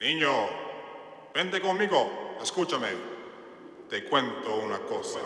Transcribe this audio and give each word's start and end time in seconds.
Niño, 0.00 0.30
vente 1.34 1.60
conmigo, 1.60 2.36
escúchame. 2.40 2.86
Te 3.90 4.04
cuento 4.04 4.54
una 4.54 4.78
cosa. 4.78 5.18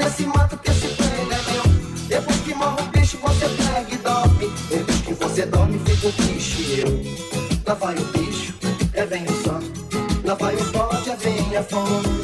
nesse 0.00 0.24
mato 0.26 0.56
que 0.56 0.70
esse 0.70 0.88
prende 0.88 1.34
é 1.34 1.52
meu. 1.52 1.62
Depois 2.08 2.36
que 2.40 2.54
morre 2.54 2.82
o 2.82 2.84
bicho, 2.86 3.18
você 3.18 3.48
pega 3.48 3.94
e 3.94 3.98
dorme. 3.98 4.50
Depois 4.68 5.00
que 5.02 5.14
você 5.14 5.46
dorme, 5.46 5.78
fica 5.84 6.08
o 6.08 6.12
bicho 6.12 6.60
e 6.62 6.80
eu. 6.80 7.60
Lá 7.66 7.74
vai 7.74 7.94
o 7.94 8.04
bicho, 8.06 8.54
é 8.94 9.04
vem 9.04 9.24
o 9.24 9.42
santo. 9.42 9.70
Lá 10.24 10.34
vai 10.34 10.56
o 10.56 10.64
bode, 10.72 11.10
é 11.10 11.16
vem 11.16 11.56
a 11.56 11.62
fome. 11.62 12.19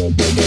Boy. 0.00 0.40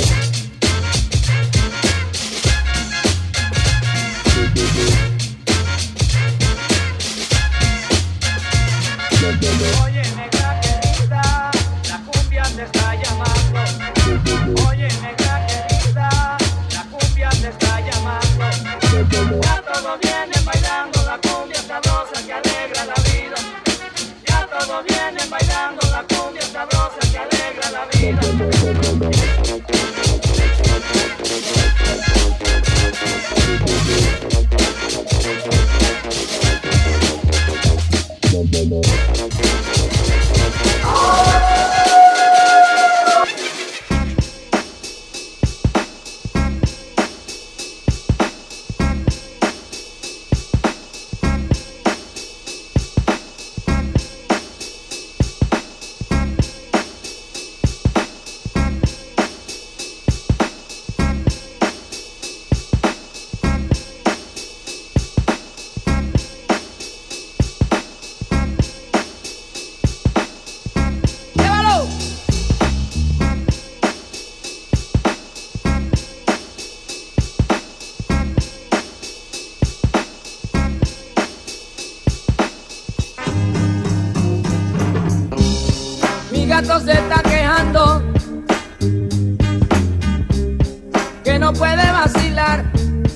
puede 91.54 91.92
vacilar. 91.92 92.66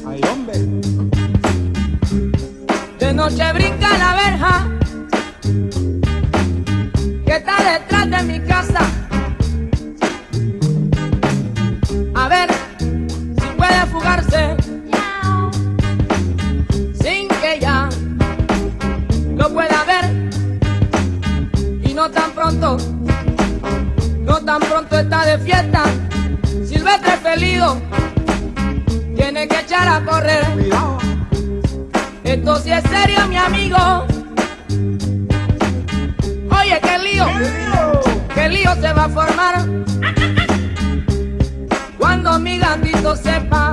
Ay, 0.08 0.22
hombre. 0.32 0.58
De 3.00 3.14
noche 3.14 3.54
brinca 3.54 3.98
la 3.98 4.16
verja 4.16 4.68
que 7.26 7.36
está 7.36 7.56
detrás 7.72 8.10
de 8.10 8.24
mi 8.24 8.40
casa. 8.42 8.82
A 12.16 12.28
ver 12.28 12.50
si 13.40 13.48
puede 13.58 13.86
fugarse 13.88 14.58
sin 17.02 17.28
que 17.28 17.60
ya 17.60 17.90
lo 19.36 19.50
pueda 19.54 19.84
ver 19.86 20.30
y 21.84 21.94
no 21.94 22.10
tan 22.12 22.32
pronto. 22.32 22.78
No 24.22 24.42
tan 24.42 24.60
pronto 24.60 25.00
está 25.00 25.26
de 25.26 25.38
fiesta, 25.40 25.84
silvestre 26.66 27.18
felido 27.18 27.82
que 29.48 29.60
echar 29.60 29.88
a 29.88 30.04
correr. 30.04 30.46
Cuidado. 30.54 30.98
Esto 32.24 32.56
sí 32.58 32.72
es 32.72 32.84
serio, 32.84 33.28
mi 33.28 33.38
amigo. 33.38 34.06
Oye, 36.60 36.80
qué 36.82 36.98
lío. 37.00 37.26
Qué 37.26 37.40
lío, 37.40 38.02
¿Qué 38.34 38.50
lío 38.50 38.76
se 38.76 38.94
va 38.94 39.06
a 39.06 39.10
formar. 39.10 39.66
Cuando 41.98 42.40
mi 42.40 42.60
gatito 42.60 43.16
sepa 43.16 43.67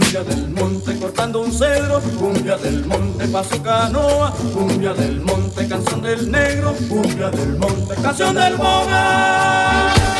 cumbia 0.00 0.22
del 0.24 0.48
monte 0.48 0.98
cortando 0.98 1.40
un 1.42 1.52
cedro, 1.52 2.00
cumbia 2.18 2.56
del 2.56 2.86
monte 2.86 3.28
paso 3.28 3.62
canoa, 3.62 4.32
cumbia 4.54 4.94
del 4.94 5.20
monte 5.20 5.68
canción 5.68 6.02
del 6.02 6.30
negro, 6.30 6.74
cumbia 6.88 7.30
del 7.30 7.58
monte 7.58 7.94
canción 8.02 8.34
del 8.34 8.56
boga. 8.56 10.19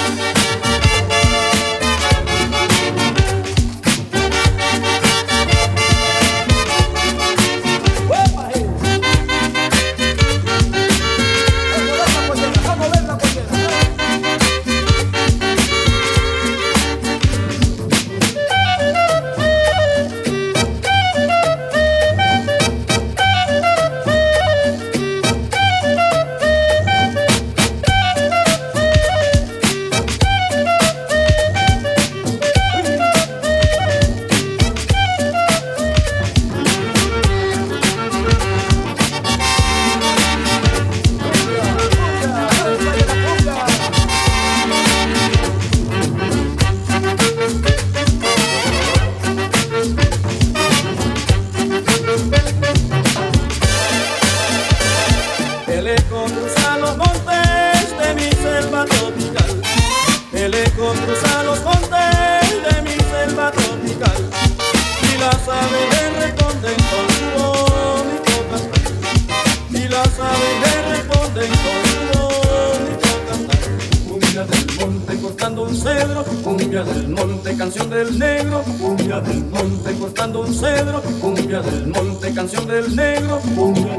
cumbia 78.78 79.20
del 79.20 79.44
monte 79.44 79.94
cortando 79.98 80.40
un 80.40 80.54
cedro, 80.54 81.02
cumbia 81.20 81.60
del 81.60 81.86
monte, 81.88 82.32
canción 82.32 82.66
del 82.66 82.94
negro, 82.94 83.40
cumbia. 83.54 83.98